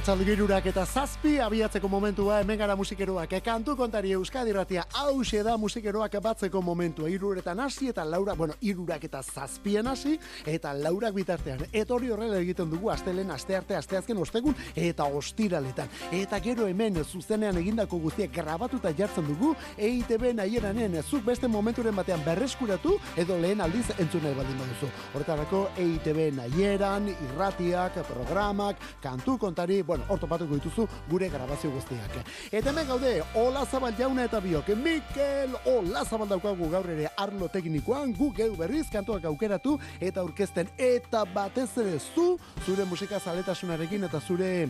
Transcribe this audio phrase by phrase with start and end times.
[0.00, 3.34] Arratxaldu girurak eta zazpi abiatzeko momentua hemen gara musikeroak.
[3.44, 7.10] Kantu kontari Euskadi ratia hause da musikeroak batzeko momentua.
[7.12, 10.14] Iruretan hasi eta laura, bueno, irurak eta zazpien hasi
[10.46, 11.66] eta laurak bitartean.
[11.70, 15.92] Eta hori horrela egiten dugu astelen, aste arte, aste azken ostegun eta ostiraletan.
[16.16, 22.24] Eta gero hemen zuzenean egindako guztiak grabatuta jartzen dugu EITB nahieranen zuk beste momenturen batean
[22.24, 24.88] berreskuratu edo lehen aldiz entzune baldin baduzu.
[25.12, 32.20] Hortarako EITB nahieran, irratiak, programak, kantu kontari bueno, hor topatuko dituzu gure grabazio guztiak.
[32.52, 37.48] Eta hemen gaude, Ola Zabal jauna eta biok, Mikel Ola Zabal daukagu gaur ere arlo
[37.50, 44.06] teknikoan, gu geu berriz kantuak aukeratu eta aurkezten eta batez ere zu, zure musika zaletasunarekin
[44.06, 44.68] eta zure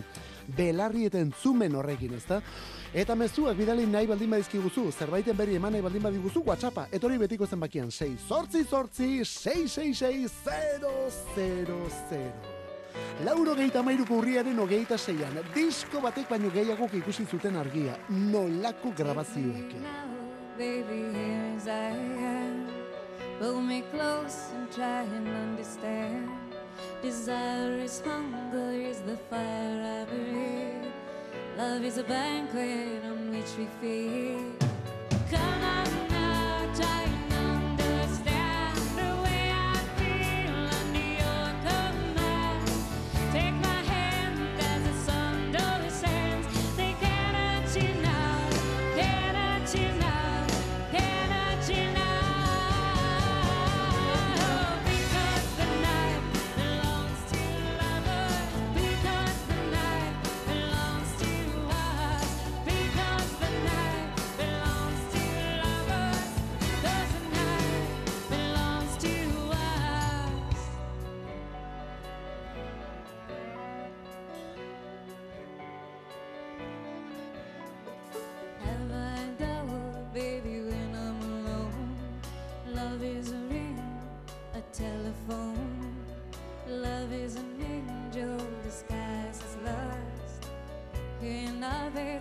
[0.57, 2.41] belarrieten zumen horrekin, ezta?
[2.91, 7.45] Eta mezuak bidali nahi baldin badizkiguzu, zerbaiten berri eman nahi baldin badiguzu, WhatsAppa, etori betiko
[7.45, 10.33] zenbakian, 6 sortzi sortzi, 666
[11.37, 12.50] 000.
[13.25, 19.75] Lauro geita mairuko urriaren ogeita zeian, disko batek baino gehiago ikusi zuten argia, nolako grabazioek.
[23.41, 26.29] Pull me close and try and understand.
[27.01, 30.91] Desire is hunger, is the fire I breathe.
[31.57, 34.59] Love is a banquet on which we feed.
[35.31, 37.10] Come on now, try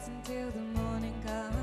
[0.07, 1.60] until the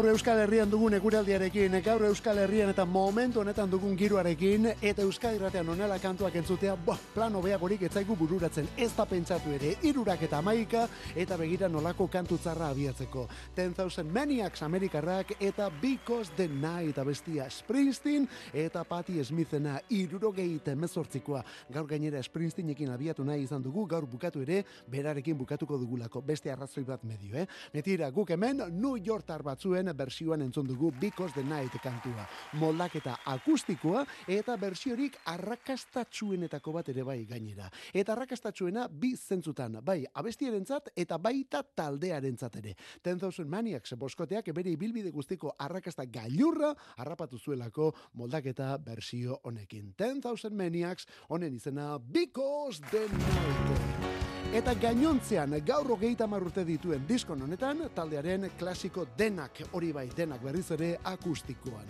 [0.00, 5.34] Gaur Euskal Herrian dugun eguraldiarekin, gaur Euskal Herrian eta momentu honetan dugun giroarekin, eta Euskal
[5.36, 10.40] Herratean onela kantuak entzutea, boh, plano beagorik etzaigu bururatzen, ez da pentsatu ere, irurak eta
[10.40, 13.26] maika, eta begira nolako kantu tzarra abiatzeko.
[13.54, 18.24] Ten Thousand Maniacs Amerikarrak eta Because the Night abestia Springsteen
[18.54, 21.44] eta Patti Smithena irurogeit mezortzikoa.
[21.68, 26.88] Gaur gainera Springsteenekin abiatu nahi izan dugu, gaur bukatu ere, berarekin bukatuko dugulako, beste arrazoi
[26.88, 27.46] bat medio, eh?
[27.74, 32.26] Metira, guk hemen, New Yorker batzu zuen bersioan entzun dugu Because the Night kantua.
[32.60, 37.70] Moldaketa akustikoa eta bersiorik arrakastatxuenetako bat ere bai gainera.
[37.94, 42.74] Eta arrakastatxuena bi zentzutan, bai abestierentzat eta baita taldearentzat ere.
[43.02, 49.94] Ten Thousand Maniacs boskoteak bere ibilbide guztiko arrakasta gailurra harrapatu zuelako moldaketa bersio honekin.
[49.96, 54.39] Ten Thousand Maniacs honen izena Because the Night.
[54.50, 60.70] Eta gainontzean gaur hogeita urte dituen diskon honetan taldearen klasiko denak hori bai denak berriz
[60.72, 61.86] ere akustikoan.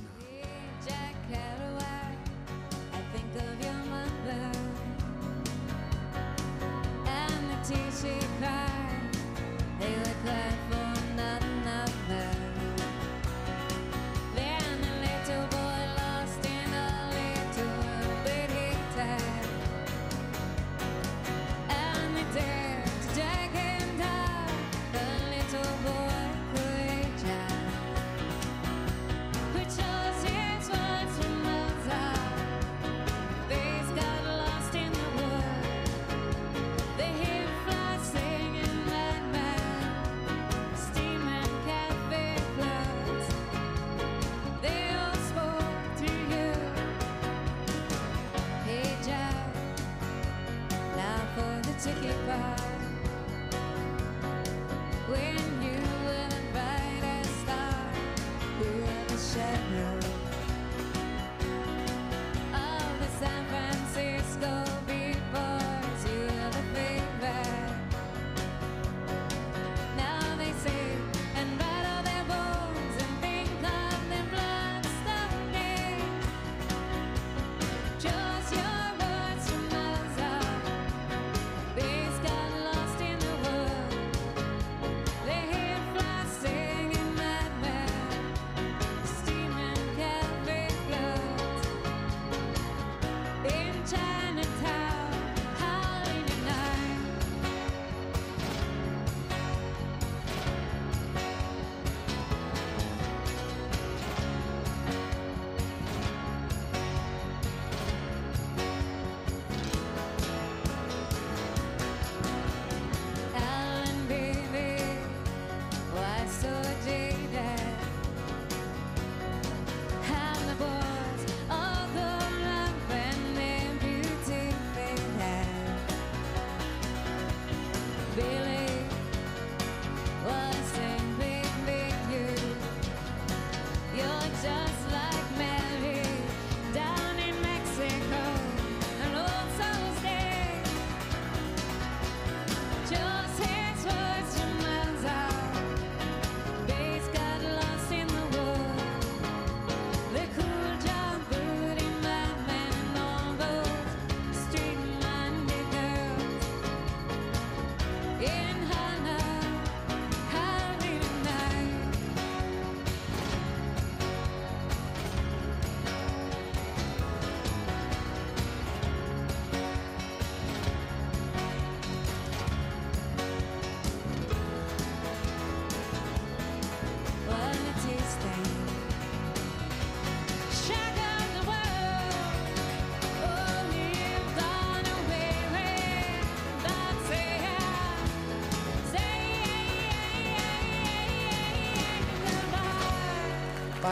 [0.85, 1.21] Jack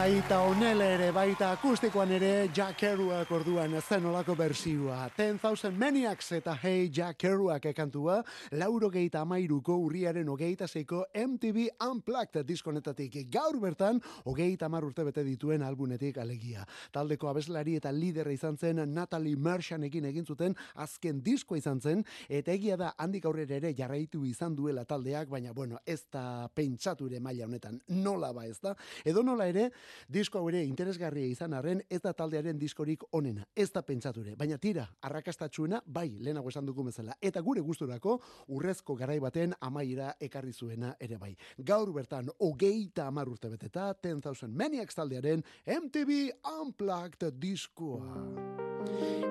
[0.09, 5.03] Baita onele ere, baita akustikoan ere, Jack Kerouak orduan zen olako bersioa.
[5.13, 8.15] Ten Thousand Maniacs eta Hey Jack Kerouak ekantua,
[8.57, 13.19] lauro geita amairuko urriaren ogeita zeiko MTV Unplugged diskonetatik.
[13.29, 16.65] Gaur bertan, ogeita amar urte bete dituen albunetik alegia.
[16.91, 22.51] Taldeko abeslari eta liderra izan zen Natalie Mershanekin egin zuten azken disko izan zen, eta
[22.57, 27.21] egia da handik aurrera ere jarraitu izan duela taldeak, baina bueno, ez da pentsatu ere
[27.21, 28.73] maila honetan, nola ba ez da.
[29.05, 29.69] Edo nola ere,
[30.07, 34.57] Disko hau ere interesgarria izan arren ez da taldearen diskorik onena, ez da pentsature, baina
[34.57, 38.19] tira, arrakastatxuena bai lehenago esan dugu bezala, eta gure gusturako
[38.55, 41.35] urrezko garai baten amaiera ekarri zuena ere bai.
[41.57, 46.19] Gaur bertan, hogeita amar urte beteta, 10,000 Maniacs taldearen MTV
[46.59, 48.78] Unplugged diskoa.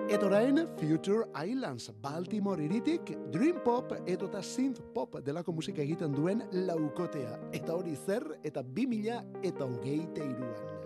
[0.09, 7.37] Etorain Future Islands Baltimore iritik Dream Pop edota Synth Pop delako musika egiten duen laukotea.
[7.53, 10.79] Eta hori zer eta bi mila eta hogeite iruan.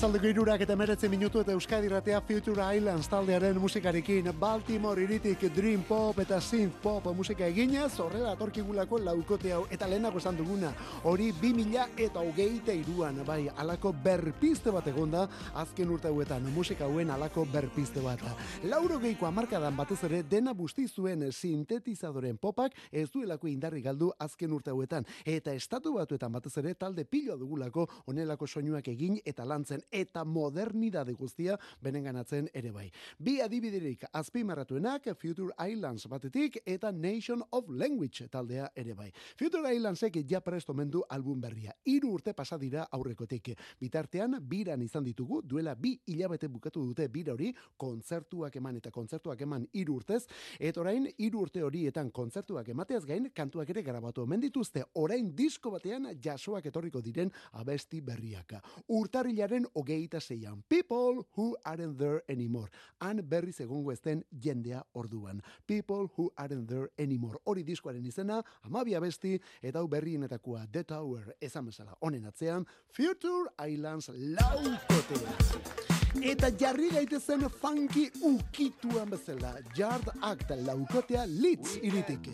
[0.00, 4.30] Arratzaldeko irurak eta meretzen minutu eta Euskadi Ratea Future Islands taldearen musikarekin.
[4.40, 10.22] Baltimore iritik Dream Pop eta Synth Pop musika eginez horrela atorkigulako laukote hau eta lehenako
[10.22, 10.70] esan duguna
[11.04, 17.10] hori 2000 eta hogeita iruan bai alako berpiste bat egonda azken urte hauetan musika hauen
[17.10, 18.24] alako berpiste bat.
[18.64, 24.56] Lauro geiko amarkadan batez ere dena busti zuen sintetizadoren popak ez duelako indarri galdu azken
[24.56, 25.04] urte hauetan.
[25.26, 31.12] Eta estatu batuetan batez ere talde pilo dugulako onelako soinuak egin eta lantzen eta modernidade
[31.12, 32.88] guztia benenganatzen ere bai.
[33.18, 39.10] Bi adibiderik azpimarratuenak Future Islands batetik eta Nation of Language taldea ere bai.
[39.36, 41.72] Future Islandsek ja presto mendu album berria.
[41.84, 43.52] Hiru urte pasa dira aurrekotik.
[43.80, 49.40] Bitartean biran izan ditugu duela bi hilabete bukatu dute bira hori kontzertuak eman eta kontzertuak
[49.46, 50.24] eman hiru urtez
[50.58, 55.70] eta orain hiru urte horietan kontzertuak emateaz gain kantuak ere grabatu omen dituzte orain disko
[55.70, 58.54] batean jasoak etorriko diren abesti berriak.
[58.88, 60.62] Urtarrilaren hogeita zeian.
[60.68, 62.70] People who aren't there anymore.
[63.00, 65.42] Han berriz egongo ezten jendea orduan.
[65.66, 67.38] People who aren't there anymore.
[67.44, 73.50] Hori diskoaren izena, amabia besti, eta hau berrienetakoa The Tower, ezan bezala, honen atzean, Future
[73.68, 75.89] Islands laukote.
[76.18, 79.54] Eta gaitezen funky ukituan bezala.
[79.76, 81.78] Yard Act laukotea litz.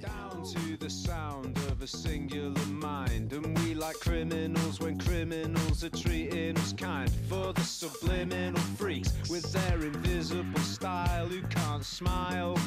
[0.02, 5.90] Down to the sound of a singular mind And we like criminals when criminals are
[5.90, 12.58] treating us kind For the subliminal freaks with their invisible style Who can't smile,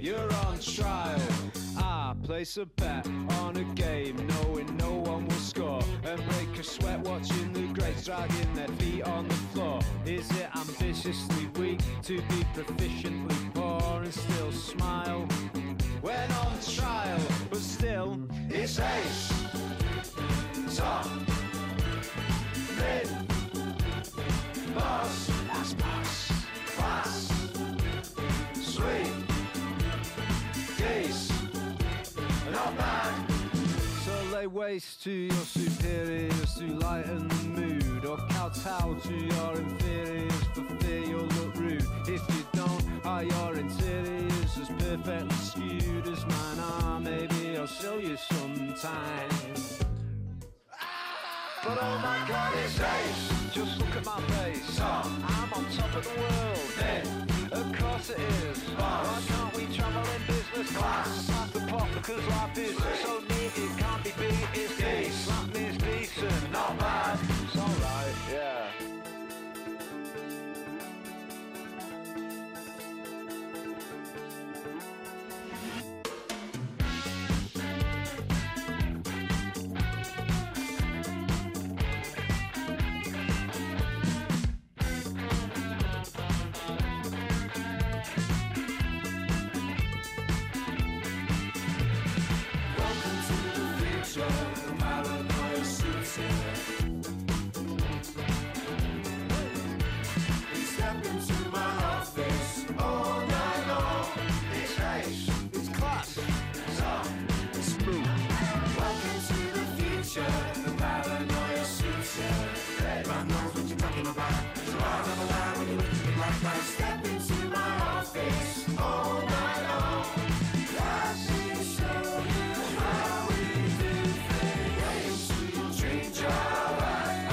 [0.00, 1.20] you're on trial
[1.76, 3.06] I place a bet
[3.40, 5.82] on a game knowing no one will score.
[6.04, 9.80] And break a sweat watching the greats dragging their feet on the floor.
[10.04, 15.26] Is it ambitiously weak to be proficiently poor and still smile
[16.00, 19.32] when on trial, but still it's ace.
[20.76, 21.06] Top,
[34.40, 40.64] lay waste to your superiors to lighten the mood, or kowtow to your inferiors for
[40.80, 41.84] fear you'll look rude.
[42.08, 47.00] If you don't, are your interiors as perfectly skewed as mine are?
[47.00, 49.28] Maybe I'll show you sometime.
[51.62, 53.52] But oh my god, it's ace.
[53.52, 54.80] Just look at my face.
[54.80, 56.70] I'm on top of the world.
[57.52, 58.58] Of course it is.
[58.78, 61.30] Why can't we travel in business class?
[61.30, 63.39] Pass the pot because life is so neat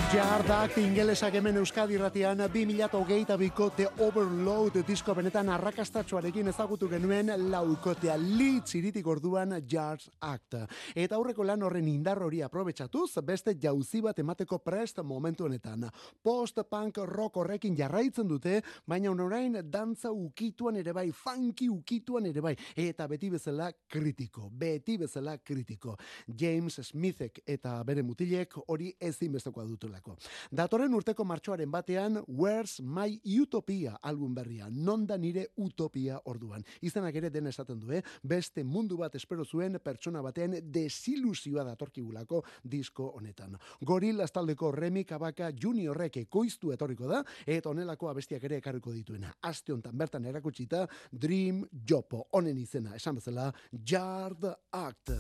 [0.08, 8.16] Jardak ingelesak hemen Euskadi ratian 2008 biko The Overload disko benetan arrakastatxoarekin ezagutu genuen laukotea
[8.16, 10.56] litz iritik orduan Jars Act.
[10.96, 15.84] Eta aurreko lan horren indar hori aprobetsatuz, beste jauzi bat emateko prest momentu honetan.
[16.24, 22.56] Post-punk rock horrekin jarraitzen dute, baina orain dantza ukituan ere bai, funky ukituan ere bai,
[22.78, 25.98] eta beti bezala kritiko, beti bezala kritiko.
[26.28, 29.68] James Smithek eta bere mutilek hori ezin bestekoa
[30.02, 30.18] dutela
[30.52, 36.64] Datorren urteko martxoaren batean Where's My Utopia album berria, non da nire utopia orduan.
[36.82, 38.02] Izenak ere den esaten du, eh?
[38.24, 43.58] beste mundu bat espero zuen pertsona batean desilusioa datorkigulako disko honetan.
[43.82, 49.34] Gorilla taldeko Remi Kabaka Juniorrek ekoiztu etorriko da, eta honelako abestiak ere ekarriko dituena.
[49.42, 55.16] Aste hontan bertan erakutsita Dream Jopo, honen izena, esan bezala, Yard Act.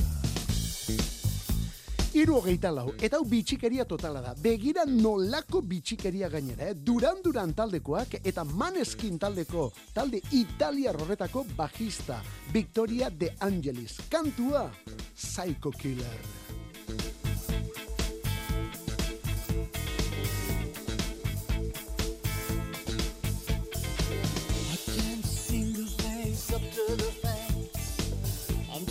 [2.13, 4.33] Iru hogeita lau, eta hau bitxikeria totala da.
[4.41, 6.73] Begira nolako bitxikeria gainera, eh?
[6.73, 12.21] Duran Duran taldekoak eta Maneskin taldeko, talde Italia horretako bajista,
[12.53, 13.99] Victoria de Angelis.
[14.09, 14.69] Kantua,
[15.13, 16.19] Psycho Killer.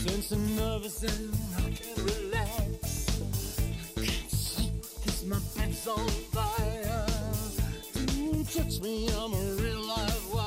[0.07, 2.36] Tense and nervous and I can't relax
[5.27, 7.07] my bed's on fire.
[7.95, 10.46] Don't touch me, I'm a real live wire.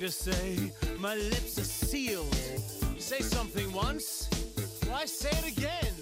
[0.00, 2.34] To say, my lips are sealed.
[2.96, 4.30] Say something once,
[4.88, 5.94] why say it again?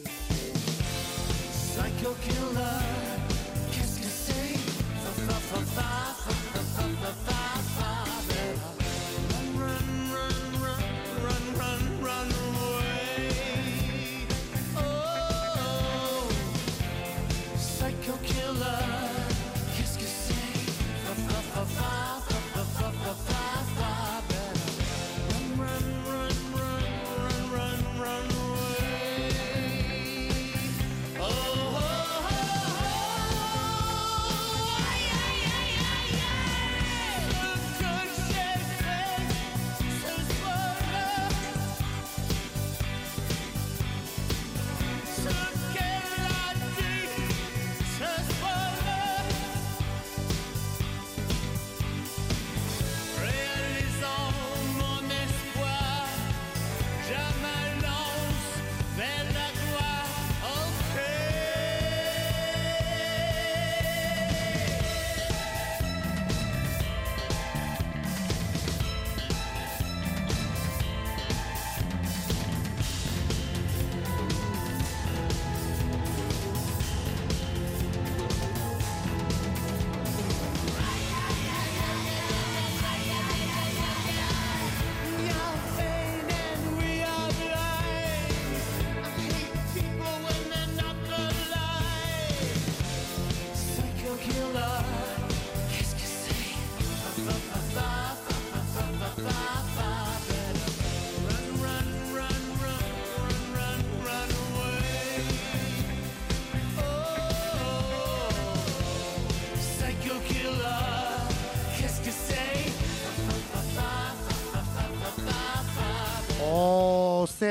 [1.51, 2.15] Psycho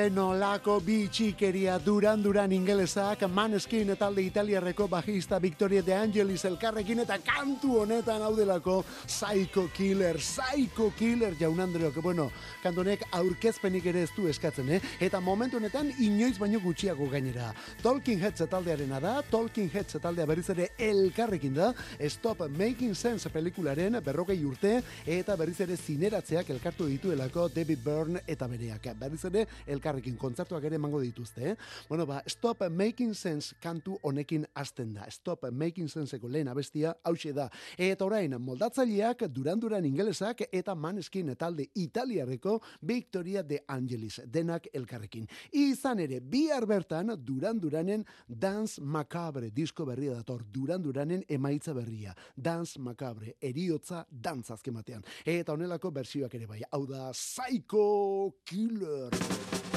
[0.08, 7.84] Zenolako bitxikeria duran duran ingelesak, maneskin talde italiarreko bajista Victoria de Angelis elkarrekin eta kantu
[7.84, 12.32] honetan haudelako Psycho Killer, Psycho Killer jaun Andreok, bueno,
[12.64, 14.80] kantonek aurkezpenik ere ez du eskatzen, eh?
[15.06, 17.52] Eta momentu honetan inoiz baino gutxiago gainera.
[17.84, 21.70] Talking Heads taldearena da, Talking Heads taldea berriz ere elkarrekin da,
[22.10, 28.50] Stop Making Sense pelikularen berrogei urte eta berriz ere zineratzeak elkartu dituelako David Byrne eta
[28.50, 28.90] bereak.
[28.98, 31.56] Berriz ere elkarrekin kontzertuak ere emango dituzte, eh?
[31.90, 35.06] Bueno, ba, Stop Making Sense kantu honekin hasten da.
[35.14, 36.96] Stop Making Senseko lehen abestia
[37.28, 37.50] hause da.
[37.78, 45.28] Eta orain, moldatzaileak duran duran ingelesak eta maneskin talde italiarreko Victoria de Angelis denak elkarrekin.
[45.52, 50.44] Izan ere, bihar bertan duran duranen Dance Macabre disko berria dator.
[50.44, 52.16] Duran duranen emaitza berria.
[52.36, 55.04] Dance Macabre, eriotza dantzazken batean.
[55.26, 56.62] Eta honelako bersioak ere bai.
[56.72, 59.77] Hau da, Psycho Killer.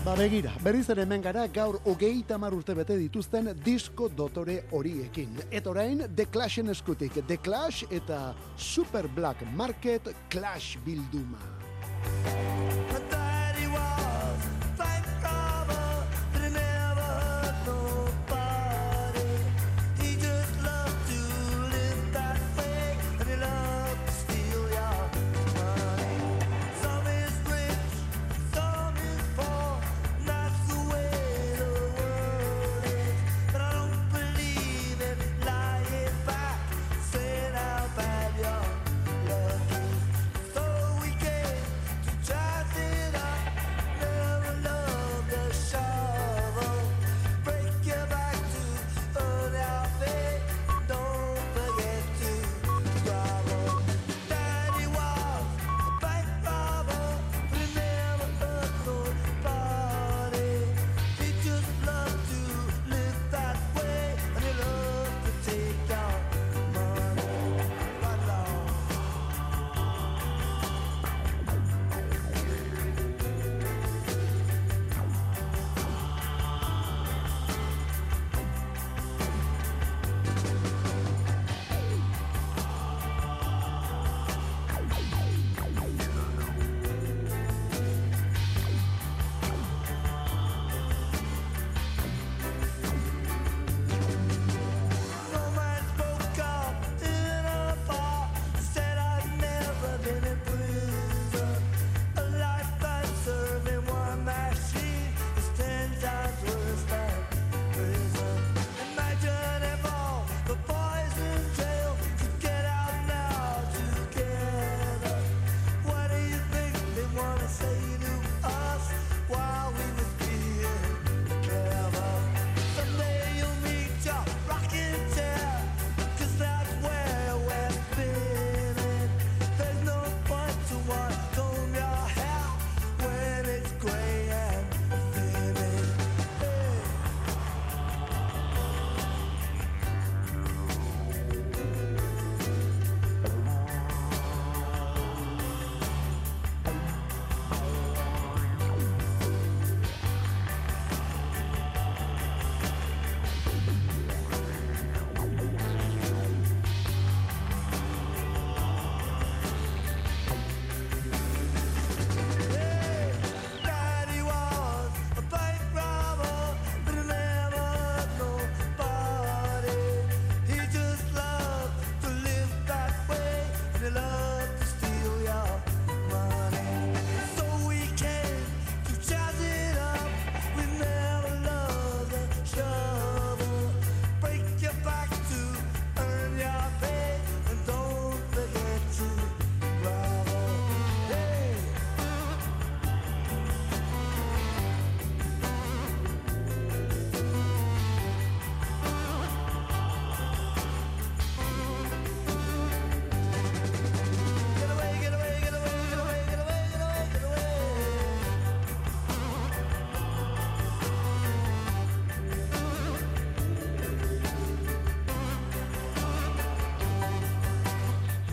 [0.00, 5.36] Ba begira, berriz ere hemen gara gaur hogeita mar urte bete dituzten disko dotore horiekin.
[5.50, 7.20] Eta orain, The Clashen eskutik.
[7.28, 11.44] The Clash eta Super Black Market Clash bilduma.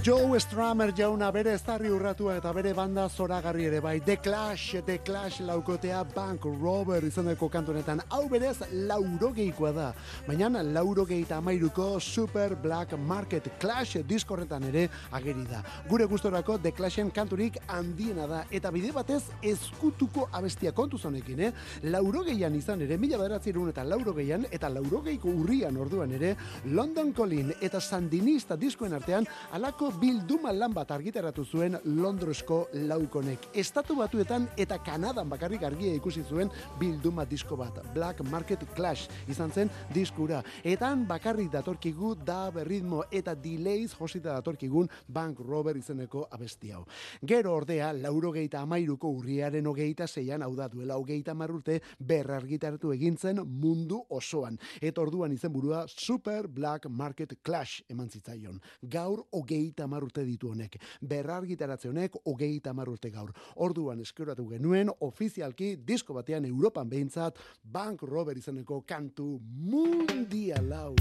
[0.08, 3.98] Joe Stramer jauna bere eztarri urratua eta bere banda zoragarri ere bai.
[4.00, 8.00] The Clash, The Clash laukotea Bank Robber izaneko kantunetan.
[8.16, 9.88] Hau berez laurogeikoa da.
[10.24, 15.60] Baina laurogeita amairuko Super Black Market Clash diskorretan ere ageri da.
[15.90, 18.46] Gure gustorako The Clashen kanturik handiena da.
[18.50, 21.52] Eta bide batez ezkutuko abestia kontu zonekin, eh?
[21.84, 27.84] Laurogeian izan ere, mila bederatzireun eta laurogeian, eta laurogeiko urrian orduan ere, London Calling eta
[27.84, 32.58] Sandinista diskoen artean, alako bilduma lan bat argitaratu zuen Londresko
[32.88, 33.48] laukonek.
[33.58, 37.80] Estatu batuetan eta Kanadan bakarrik argia ikusi zuen bilduma disko bat.
[37.96, 40.44] Black Market Clash izan zen diskura.
[40.64, 46.84] Etan bakarrik datorkigu da berritmo eta delays josita datorkigun Bank Robber izeneko abesti hau.
[47.26, 54.04] Gero ordea, laurogeita amairuko urriaren hogeita zeian, hau da duela hogeita marrurte, berrargitaratu egintzen mundu
[54.10, 54.60] osoan.
[54.82, 58.62] Eta orduan izenburua Super Black Market Clash eman zitzaion.
[58.84, 60.78] Gaur hogeita marrurte ditu honek.
[61.02, 63.34] Berrargitaratze honek hogeita marrurte gaur.
[63.56, 70.96] Orduan eskeratu genuen ofizialki disko batean Europan behintzat Bank Robber izeneko kantu mundialau.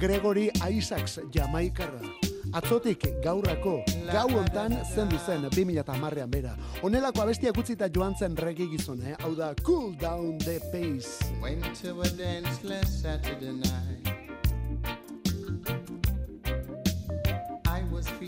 [0.00, 2.00] Gregory Isaacs Jamaikarra.
[2.56, 3.76] Atzotik gaurrako,
[4.08, 6.56] gau hontan zendu zen 2010ean bera.
[6.82, 9.14] Honelako abestiak utzita joan zen regi gizon, eh?
[9.22, 11.20] Hau da, cool down the pace.
[11.42, 14.09] Went to a dance last Saturday night.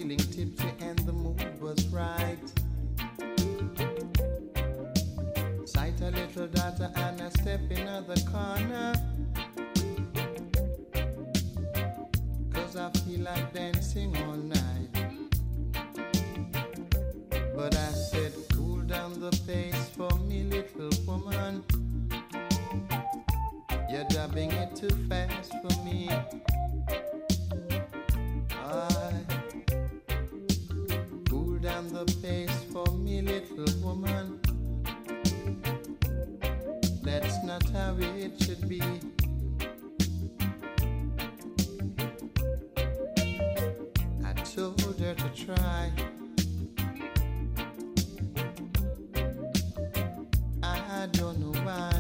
[0.02, 2.36] Feeling tipsy and the mood was right.
[5.64, 8.94] Sight a little daughter and I step in the corner.
[12.52, 14.88] Cause I feel like dancing all night.
[17.54, 21.62] But I said, cool down the pace for me, little woman.
[23.88, 26.10] You're dubbing it too fast for me.
[31.92, 34.40] The pace for me, little woman.
[37.02, 38.80] That's not how it should be.
[44.24, 45.92] I told her to try.
[50.62, 51.92] I don't know why.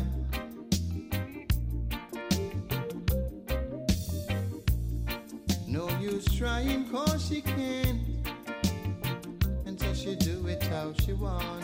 [5.68, 7.81] No use trying cause she can't
[11.22, 11.61] one.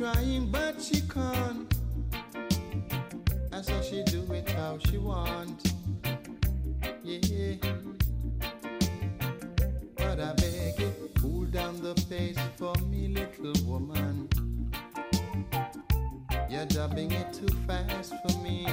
[0.00, 1.74] Trying, but she can't.
[3.52, 5.74] And so she do it how she want.
[7.04, 7.56] Yeah.
[9.96, 14.26] But I beg you, cool down the pace for me, little woman.
[16.48, 18.66] You're dubbing it too fast for me.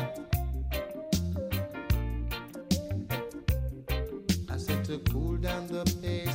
[4.49, 6.26] I said to cool down the pace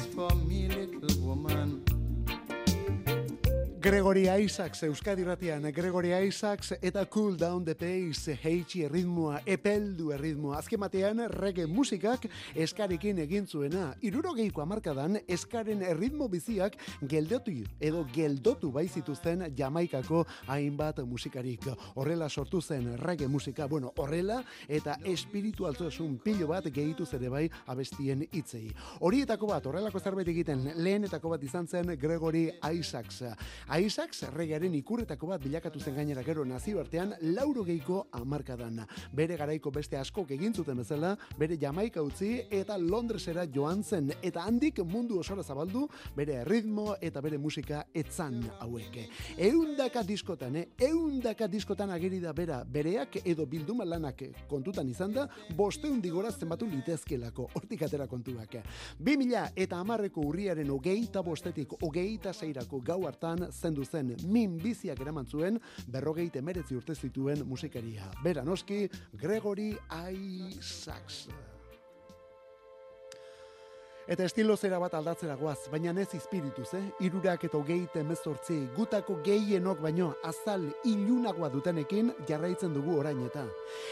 [3.82, 10.60] Gregory Isaacs, Euskadi ratian, Gregory Isaacs eta Cool Down the Pace, heitsi erritmoa, epeldu erritmoa.
[10.60, 13.88] Azken batean, reggae musikak eskarekin egin zuena.
[14.06, 16.76] Irurogeiko amarkadan, eskaren erritmo biziak
[17.10, 21.66] geldotu edo geldotu bai zituzten Jamaikako hainbat musikarik.
[21.96, 28.22] Horrela sortu zen reggae musika, bueno, horrela eta espiritualtasun pilo bat gehitu ere bai abestien
[28.30, 28.70] hitzei.
[29.00, 33.24] Horietako bat, horrelako zerbait egiten lehenetako bat izan zen Gregory Isaacs.
[33.72, 38.82] Isaacs erregearen ikurretako bat bilakatu zen gainera gero nazioartean lauro geiko amarkadan.
[39.16, 44.42] Bere garaiko beste askok egin zuten bezala, bere Jamaika utzi eta Londresera joan zen eta
[44.44, 48.98] handik mundu osora zabaldu bere ritmo eta bere musika etzan hauek.
[49.38, 50.66] Eundaka diskotan, eh?
[50.90, 56.68] eundaka diskotan ageri da bera bereak edo bilduma lanak kontutan izan da, bosteun digora zenbatu
[56.68, 58.58] litezkelako, hortik atera kontuak.
[59.00, 65.26] 2000 eta amarreko urriaren hogeita bostetik hogeita zeirako gau hartan zendu zen min biziak eraman
[65.26, 68.10] zuen berrogeite meretzi urte zituen musikaria.
[68.24, 68.88] Bera noski,
[69.22, 69.72] Gregory
[70.02, 71.28] Isaacs.
[74.12, 76.82] Eta estilo zera bat aldatzera goaz, baina ez izpirituz, eh?
[77.06, 83.46] Irurak eta hogeite emezortzi, gutako gehienok baino azal ilunagoa dutenekin jarraitzen dugu orain eta.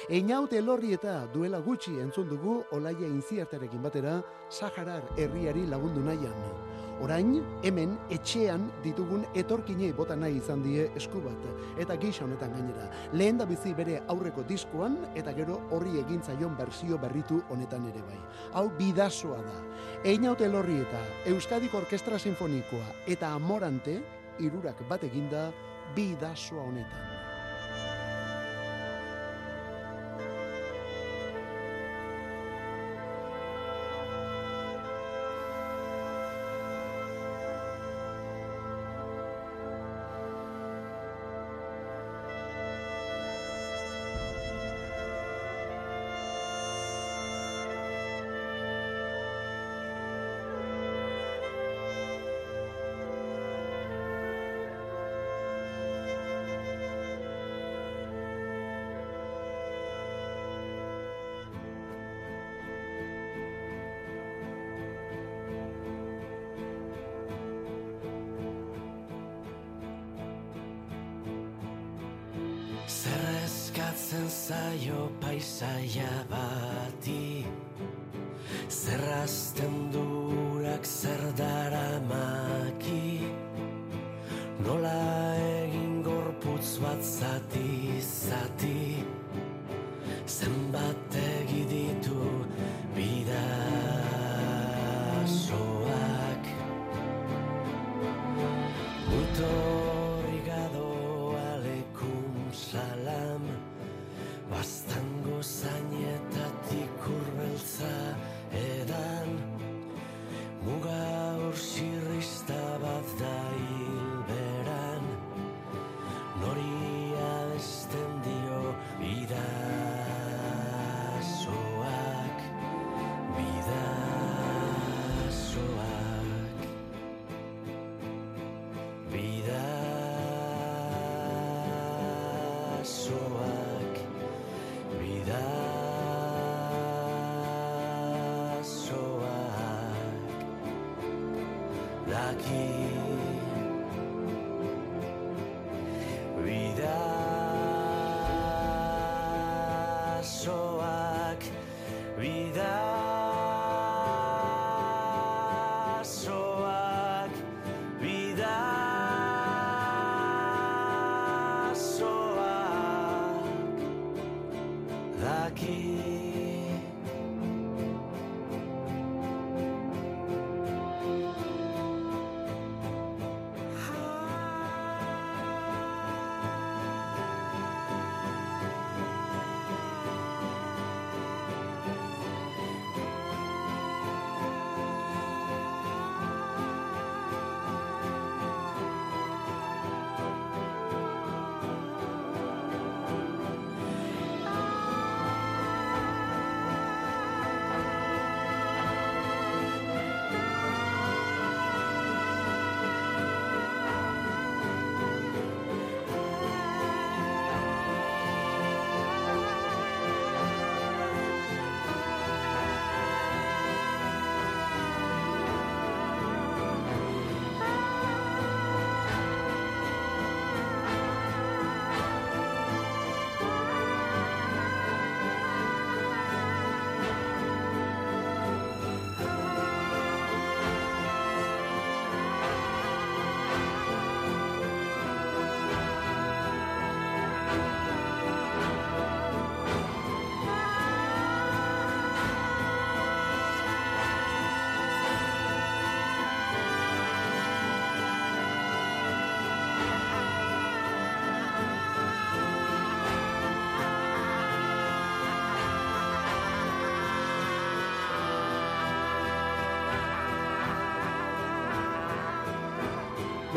[0.08, 6.89] Einaute elorri eta duela gutxi entzun dugu olaia inziartarekin batera, Saharar herriari lagundu nahian.
[7.00, 11.46] Orain, hemen, etxean ditugun etorkinei bota nahi izan die esku bat,
[11.80, 12.88] eta gisa honetan gainera.
[13.16, 18.04] Lehen da bizi bere aurreko diskoan, eta gero horri egin zaion berzio berritu honetan ere
[18.04, 18.18] bai.
[18.52, 19.56] Hau bidasoa da.
[20.04, 21.00] Einaute elorri eta
[21.32, 23.96] Euskadiko Orkestra Sinfonikoa eta Amorante,
[24.40, 25.48] irurak bat eginda
[25.96, 27.19] bidasoa honetan.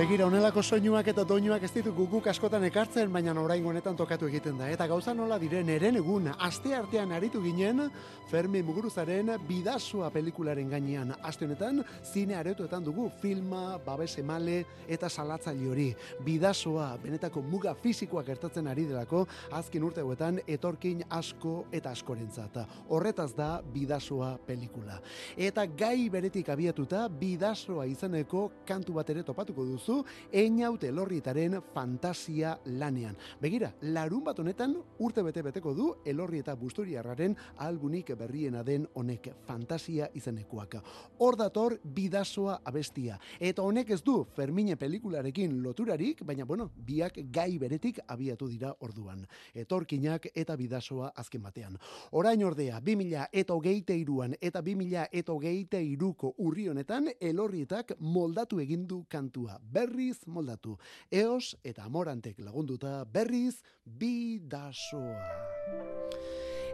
[0.03, 4.57] Begira, onelako soinuak eta doinuak ez ditu guguk askotan ekartzen, baina oraingo honetan tokatu egiten
[4.59, 4.65] da.
[4.67, 7.85] Eta gauza nola diren eren egun, aste artean aritu ginen,
[8.27, 11.13] Fermi Muguruzaren Bidasua pelikularen gainean.
[11.23, 15.87] Aste honetan, zine aretoetan dugu filma, babes emale eta salatzaile hori.
[16.25, 19.23] Bidasua, benetako muga fisikoak gertatzen ari delako,
[19.55, 22.59] azken urte hauetan etorkin asko eta askorentzat.
[22.89, 24.99] Horretaz da Bidasua pelikula.
[25.37, 29.92] Eta gai beretik abiatuta, Bidasua izeneko kantu bat ere topatuko duzu,
[30.31, 33.17] Einaut Elorrietaren fantasia lanean.
[33.41, 37.35] Begira, larun bat honetan urte bete beteko du Elorri eta Busturiarraren
[37.65, 40.77] albunik berriena den honek fantasia izenekoak.
[41.19, 43.19] Hor dator bidasoa abestia.
[43.39, 49.25] Eta honek ez du Fermine pelikularekin loturarik, baina bueno, biak gai beretik abiatu dira orduan.
[49.53, 51.77] Etorkinak eta bidasoa azken batean.
[52.11, 58.59] Orain ordea, 2000 eta hogeite iruan eta 2000 eta hogeite iruko urri honetan Elorrietak moldatu
[58.63, 59.59] egin du kantua.
[59.83, 60.77] Berriz moldatu.
[61.11, 65.25] Eos eta Amorantek lagunduta berriz bidasoa.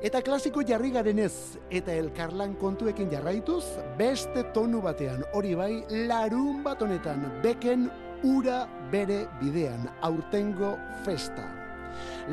[0.06, 3.66] Eta klasiko jarri garenez eta elkarlan kontuekin jarraituz,
[3.98, 5.72] beste tonu batean, hori bai,
[6.08, 7.90] larun bat honetan, beken
[8.24, 8.62] ura
[8.94, 11.59] bere bidean, aurtengo festa.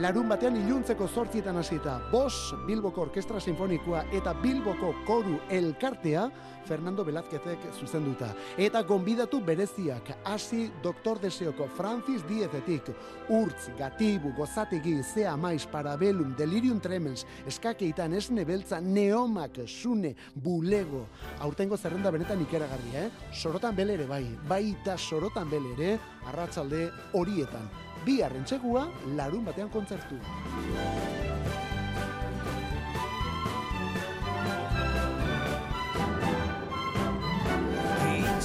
[0.03, 6.27] Larun batean iluntzeko zortzietan hasita, Bos, Bilboko Orkestra Sinfonikoa eta Bilboko Koru Elkartea,
[6.67, 8.33] Fernando Velázquezek zuzenduta.
[8.59, 12.91] Eta gonbidatu bereziak, hasi Doktor Deseoko Francis Diezetik,
[13.29, 21.07] Urtz, Gatibu, Gozategi, Zea Maiz, Parabellum, Delirium Tremens, Eskakeitan, Esne Beltza, Neomak, Sune, Bulego.
[21.41, 23.11] Aurtengo zerrenda benetan ikeragarria, eh?
[23.33, 27.86] Sorotan bele ere bai, baita sorotan bele ere, arratsalde horietan.
[28.07, 28.85] Bi arrentzegua,
[29.19, 30.15] larun batean kontzertu.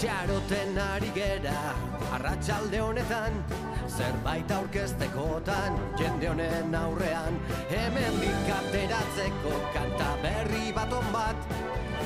[0.02, 1.54] Itxaroten ari gera
[2.18, 3.38] Arratxalde honetan
[3.86, 7.40] Zerbait aurkeztekotan Jende honen aurrean
[7.70, 8.20] Hemen
[8.58, 11.50] ateratzeko Kanta berri bat on bat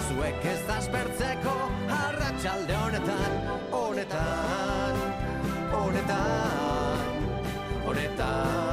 [0.10, 1.58] Zuek ez daspertzeko
[2.04, 5.04] Arratxalde honetan Honetan
[5.72, 6.75] Honetan
[7.86, 8.66] Honetan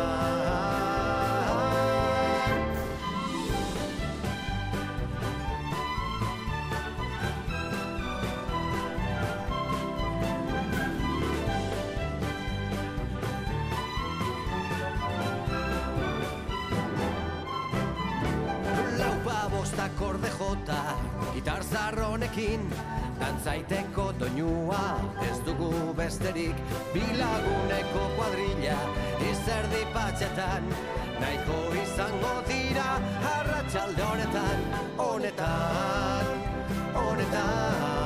[18.98, 20.96] Laupa bostak orde jota
[21.34, 22.70] Gitar zarronekin
[23.22, 24.82] Dantzaiteko doinua
[25.22, 26.58] Ez dugu besterik.
[26.94, 28.78] Bilaguneko kuadrilla
[29.30, 30.66] Izerdi patxetan.
[31.22, 32.88] Nahiko izango dira
[33.36, 34.68] Arratxalde honetan
[35.06, 36.32] Honetan
[36.98, 38.01] Honetan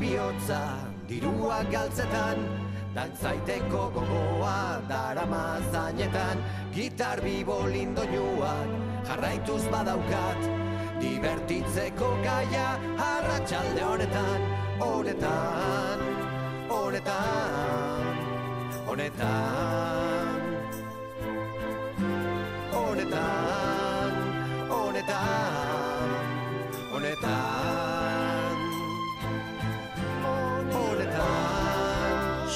[0.00, 0.60] bihotza,
[1.08, 2.38] dirua galtzetan,
[2.94, 6.42] dantzaiteko gogoa darama zainetan,
[6.74, 8.68] gitar bibolin doinuak
[9.08, 10.46] jarraituz badaukat,
[11.00, 12.68] divertitzeko gaia
[13.08, 14.46] arratsalde honetan,
[14.80, 16.06] honetan,
[16.70, 18.16] honetan,
[18.86, 19.85] honetan,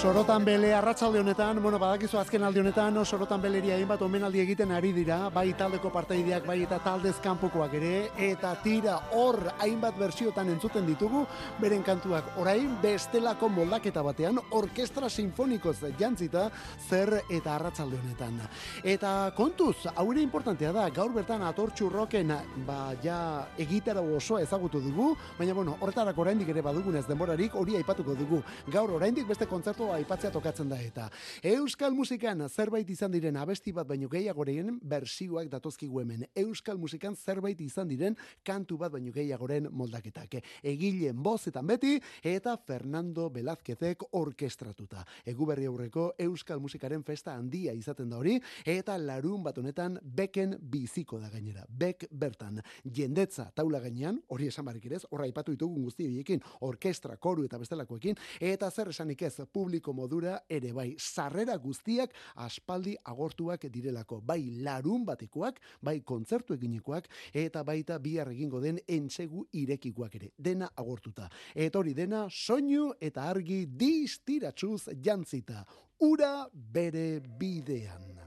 [0.01, 4.70] Sorotan bele arratsalde honetan, bueno, badakizu azken aldi honetan, no, sorotan beleria hainbat omenaldi egiten
[4.72, 10.48] ari dira, bai taldeko partaideak, bai eta taldez kanpokoak ere, eta tira hor hainbat bertsiotan
[10.55, 11.26] entzuten ditugu,
[11.61, 16.46] beren kantuak orain bestelako moldaketa batean, orkestra sinfonikoz jantzita,
[16.88, 18.40] zer eta arratsalde honetan.
[18.80, 22.32] Eta kontuz, hau ere importantea da, gaur bertan atortxu roken,
[22.64, 23.18] ba, ja
[23.59, 28.40] egitara osoa ezagutu dugu, baina bueno, horretarako oraindik ere badugunez denborarik hori aipatuko dugu.
[28.72, 31.09] Gaur oraindik beste kontzertu aipatzea tokatzen da eta.
[31.47, 36.26] Euskal musikan zerbait izan diren abesti bat baino gehiagoren bersioak datozkigu hemen.
[36.38, 38.16] Euskal musikan zerbait izan diren
[38.47, 40.36] kantu bat baino gehiagoren moldaketak.
[40.62, 45.05] Egileen bozetan beti eta Fernando Velázquezek orkestratuta.
[45.26, 50.57] Egu berri aurreko Euskal musikaren festa handia izaten da hori eta larun bat honetan beken
[50.61, 51.64] biziko da gainera.
[51.68, 52.62] Bek bertan.
[52.84, 57.59] Jendetza taula gainean, hori esan barik ere horra aipatu ditugun guzti horiekin, orkestra, koru eta
[57.59, 62.12] bestelakoekin, eta zer esanik ez, publiko modura ere bai, sarrera guztiak
[62.45, 69.47] aspaldi agortuak direlako, bai larun batekoak, bai kontzertu eginekoak, eta baita bihar egingo den entsegu
[69.53, 71.28] irekikoak ere, dena agortuta.
[71.55, 75.64] Eta hori dena, soinu eta argi distiratsuz jantzita,
[76.07, 78.20] ura bere bidean.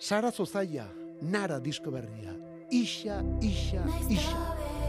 [0.00, 0.88] Sara Zozaia,
[1.20, 2.32] Nara disko berria,
[2.72, 4.79] Ixa, Ixa, Ixa.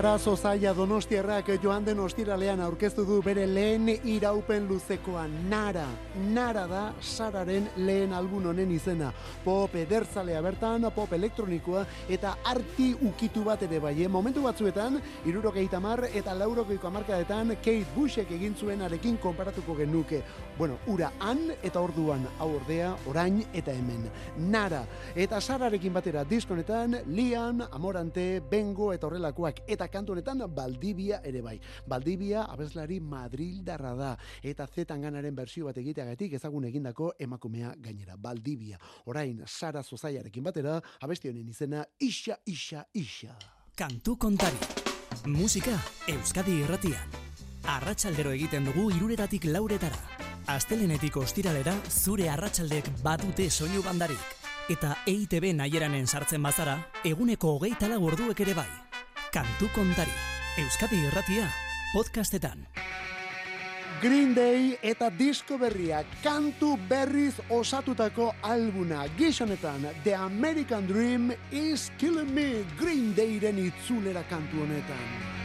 [0.00, 5.84] Sara Zozaia Donostiarrak joan den ostiralean aurkeztu du bere lehen iraupen luzekoa Nara.
[6.32, 9.10] Nara da Sararen lehen album honen izena.
[9.44, 13.92] Pop ederzalea bertan, pop elektronikoa eta arti ukitu bat ere bai.
[14.02, 14.08] eh?
[14.08, 14.96] Momentu batzuetan,
[15.26, 20.22] irurogeita mar eta laurogeiko amarkadetan Kate Bushek egin zuenarekin konparatuko genuke.
[20.56, 24.08] Bueno, ura han eta orduan, hau ordea, orain eta hemen.
[24.48, 24.80] Nara.
[25.14, 29.60] Eta Sararekin batera diskonetan, Lian, Amorante, Bengo eta horrelakoak.
[29.66, 31.58] Eta kantu honetan Baldibia ere bai.
[31.86, 34.10] Baldibia abeslari Madrildarra da.
[34.42, 38.16] Eta zetan ganaren bersio bat egiteagatik ezagun egindako emakumea gainera.
[38.16, 38.78] Baldibia.
[39.06, 43.36] Orain, Sara Zozaiarekin batera, abesti honen izena Ixa, Ixa, Ixa.
[43.76, 44.58] Kantu kontari.
[45.26, 45.76] Musika
[46.08, 47.18] Euskadi irratian.
[47.68, 49.98] Arratsaldero egiten dugu iruretatik lauretara.
[50.50, 54.20] Astelenetik ostiralera zure arratsaldek batute soinu bandarik.
[54.70, 58.68] Eta EITB naieranen sartzen bazara, eguneko hogeita orduek ere bai.
[59.30, 60.10] Kantu kontari,
[60.58, 61.44] Euskadi irratia,
[61.92, 62.64] podcastetan.
[64.02, 72.34] Green Day eta disko berria kantu berriz osatutako albuna gizonetan The American Dream is Killing
[72.34, 75.39] Me Green Dayren itzulera kantu honetan.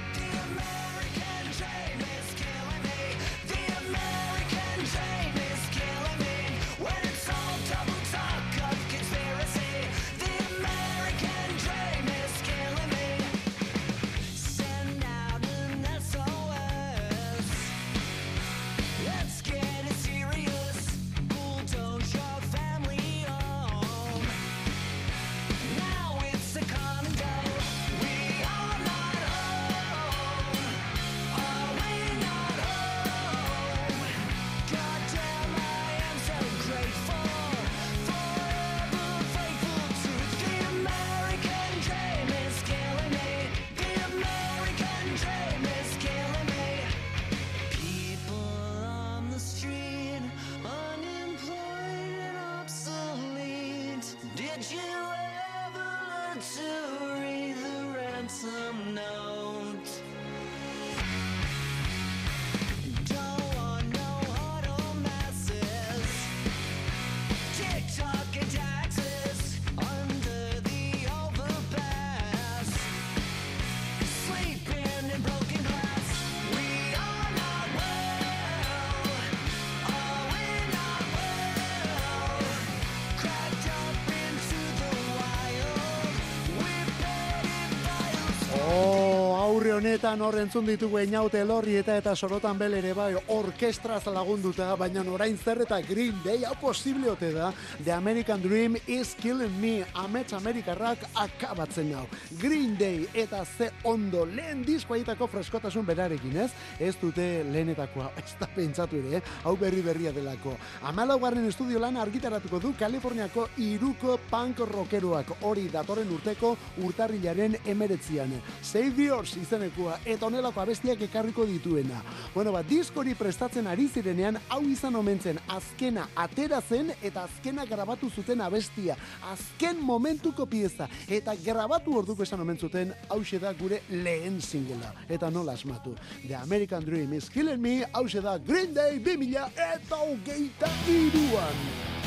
[89.85, 95.03] Honetan hor entzun ditugu Einaute Elorri eta eta Sorotan Bel ere bai orkestraz lagunduta, baina
[95.13, 97.51] orain zer eta Green Day hau posible ote da
[97.83, 102.07] The American Dream is killing me amets Amerikarrak akabatzen hau.
[102.41, 106.49] Green Day eta ze ondo lehen diskoaitako freskotasun berarekin ez?
[106.79, 110.55] Ez dute lehenetakoa, ez da pentsatu ere, hau berri berria delako.
[110.81, 118.33] Amalaugarren estudio lan argitaratuko du Kaliforniako iruko punk rockeroak hori datorren urteko urtarrilaren emeretzian.
[118.63, 119.37] Save Yours
[119.75, 122.01] izenekua eta honelako abestiak ekarriko dituena.
[122.33, 128.09] Bueno, ba, diskori prestatzen ari zirenean, hau izan omentzen azkena atera zen eta azkena grabatu
[128.09, 128.95] zuten abestia.
[129.31, 130.87] Azken momentuko pieza.
[131.07, 134.93] Eta grabatu orduko esan omen zuten, hau da gure lehen singela.
[135.09, 135.95] Eta nola asmatu.
[136.27, 142.04] The American Dream is killing me, hau da Green Day 2000 eta hogeita iruan.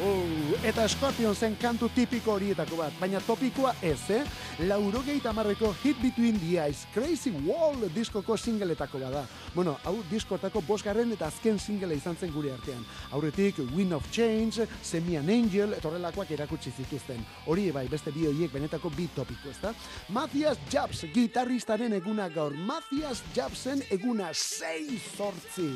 [0.00, 4.20] Oh, eta Scorpion zen kantu tipiko horietako bat, baina topikoa ez, eh?
[4.64, 9.26] Laurogeita marreko Hit Between the Eyes, Crazy Wall diskoko singeletako bada.
[9.54, 12.80] Bueno, hau diskotako bosgarren eta azken singela izan zen gure artean.
[13.12, 17.20] Aurretik Wind of Change, Semi an Angel, eta horrelakoak erakutsi zituzten.
[17.46, 19.74] Hori bai, beste bi horiek benetako bi topiko, ezta?
[20.08, 22.56] Matthias Jabs, gitarristaren eguna gaur.
[22.56, 25.68] Matthias Jabsen eguna 6 sortzi.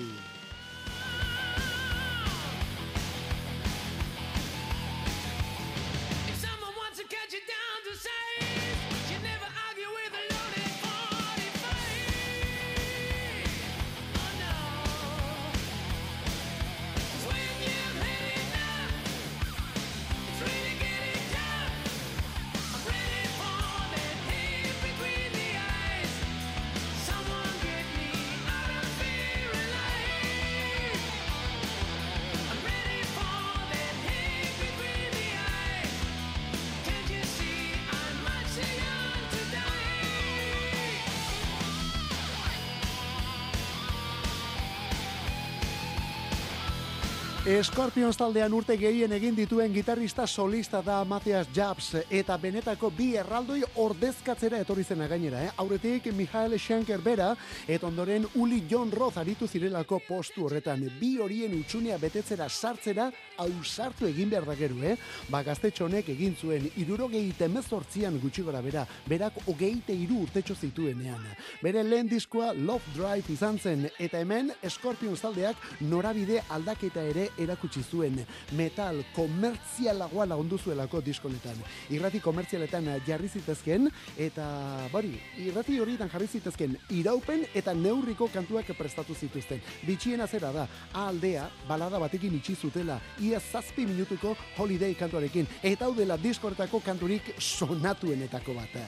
[47.62, 53.60] Scorpions taldean urte gehien egin dituen gitarrista solista da Matthias Jabs eta benetako bi erraldoi
[53.78, 55.50] ordezkatzera etorri zena gainera, eh?
[55.60, 57.34] Aurretik Michael Schenker bera
[57.68, 60.86] eta ondoren Uli John Roth aritu zirelako postu horretan.
[60.98, 64.96] Bi horien utxunea betetzera sartzera ausartu egin behar da geru, eh?
[65.28, 71.22] Ba, gaztetxo honek egin zuen irurogeite mezortzian gutxi gora bera, berak hogeite iru urtetxo zituenean.
[71.62, 77.82] Bere lehen diskoa Love Drive izan zen, eta hemen Scorpions taldeak norabide aldaketa ere erakutsi
[77.84, 78.18] zuen.
[78.56, 81.60] Metal komertzialagoa lagundu zuelako diskonetan.
[81.94, 83.88] Irrati komertzialetan jarri zitezken,
[84.18, 84.46] eta
[84.92, 85.14] bari,
[85.44, 89.62] irrati horietan jarri zitezken iraupen eta neurriko kantuak prestatu zituzten.
[89.86, 90.68] Bitxiena zera da,
[91.04, 97.34] aldea, balada batekin itxi zutela, ia zazpi minutuko holiday kantuarekin, eta hau dela diskortako kanturik
[97.38, 98.80] sonatuenetako bat.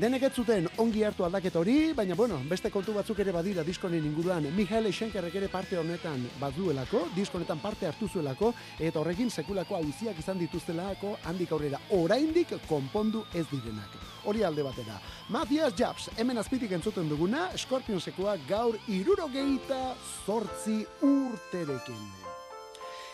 [0.00, 4.06] Denek ez zuten ongi hartu aldaketa hori, baina bueno, beste kontu batzuk ere badira diskonen
[4.08, 4.46] inguruan.
[4.56, 10.22] Michael Schenkerrek ere parte honetan baduelako, disko honetan parte hartu zuelako, eta horrekin sekulako auziak
[10.22, 14.00] izan dituztelako handik aurrera oraindik konpondu ez direnak.
[14.24, 14.96] Hori alde batera.
[15.28, 19.82] Matthias Jabs, hemen azpitik entzuten duguna, Scorpionsekoa gaur irurogeita
[20.24, 22.19] zortzi urterekin.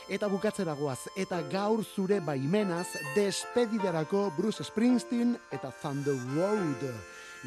[0.07, 2.87] Eta bukatzera goaz, eta gaur zure baimenaz
[3.17, 6.85] despedidarako Bruce Springsteen eta Thunder Road.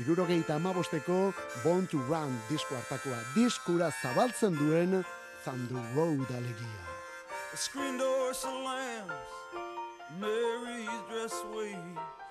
[0.04, 1.32] Irurogeita amabosteko
[1.64, 3.22] Born to Run disko hartakoa.
[3.36, 5.06] Diskura zabaltzen duen
[5.46, 6.84] Thunder Road alegia.
[7.52, 9.14] The screen door slams,
[10.20, 12.29] Mary's dress waves.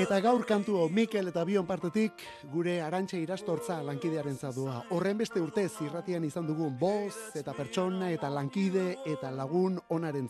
[0.00, 4.80] Eta gaur kantu hau Mikel eta Bion partetik gure arantxe irastortza lankidearen zadua.
[4.90, 10.28] Horren beste urte zirratian izan dugun boz eta pertsona eta lankide eta lagun onaren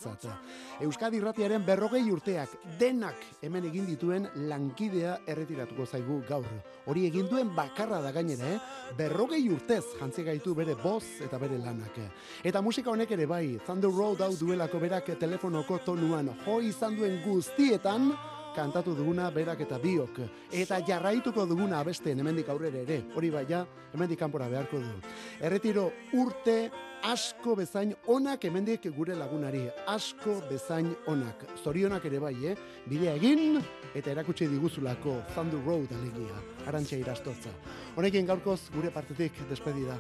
[0.81, 6.47] Euskadi irratiaren berrogei urteak denak hemen egin dituen lankidea erretiratuko zaigu gaur.
[6.87, 8.59] Hori egin duen bakarra da gainera, eh?
[8.97, 11.99] berrogei urtez jantzi gaitu bere boz eta bere lanak.
[12.45, 15.79] Eta musika honek ere bai, Thunder Road hau duelako berak telefonoko
[16.11, 18.11] tonuan jo izan duen guztietan,
[18.55, 20.19] kantatu duguna berak eta biok.
[20.51, 23.05] Eta jarraituko duguna abesten hemendik aurrera ere.
[23.15, 24.97] Hori baia, hemendik kanpora beharko du.
[25.41, 26.71] Erretiro urte
[27.07, 29.69] asko bezain onak hemendik gure lagunari.
[29.87, 31.47] Asko bezain onak.
[31.63, 32.57] Zorionak ere bai, eh?
[32.91, 33.61] Bidea egin
[33.95, 36.43] eta erakutsi diguzulako Thunder Road alegia.
[36.67, 37.55] Arantxa irastortza.
[37.97, 39.97] Honekin gaurkoz gure partetik despedida.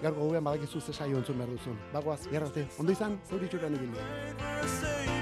[0.00, 1.78] Gaurko gubean badakizu ze saio entzun behar duzun.
[1.92, 5.19] Bagoaz, gerrate, ondo izan, zauritxuran egin.